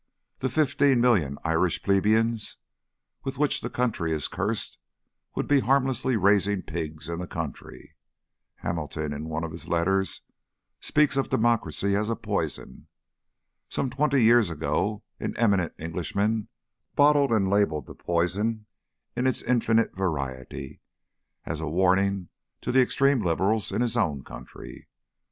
[0.39, 2.57] The fifteen million Irish plebeians
[3.23, 4.79] with which the country is cursed
[5.35, 7.93] would be harmlessly raising pigs in the country.
[8.65, 10.23] Hamilton, in one of his letters,
[10.79, 12.87] speaks of democracy as a poison.
[13.69, 16.47] Some twenty years ago an eminent Englishman
[16.95, 18.65] bottled and labelled the poison
[19.15, 20.81] in its infinite variety,
[21.45, 22.29] as a warning
[22.61, 24.87] to the extreme liberals in his own country.